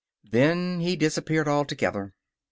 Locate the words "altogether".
1.47-2.15